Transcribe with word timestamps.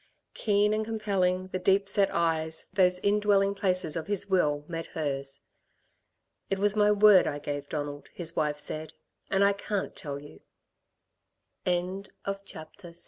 Keen 0.33 0.73
and 0.73 0.83
compelling, 0.83 1.49
the 1.49 1.59
deep 1.59 1.87
set 1.87 2.09
eyes, 2.11 2.69
those 2.73 2.97
in 2.97 3.19
dwelling 3.19 3.53
places 3.53 3.95
of 3.95 4.07
his 4.07 4.27
will, 4.27 4.65
met 4.67 4.87
hers. 4.87 5.41
"It 6.49 6.57
was 6.57 6.75
my 6.75 6.89
word 6.91 7.27
I 7.27 7.37
gave, 7.37 7.69
Donald," 7.69 8.09
his 8.11 8.35
wife 8.35 8.57
said, 8.57 8.93
"and 9.29 9.43
I 9.43 9.53
can't 9.53 9.95
tell 9.95 10.19
you." 10.19 10.39
CHAPTER 11.67 11.71
VII 11.71 11.77
In 11.77 12.03
ten 12.03 12.37
years, 12.83 12.99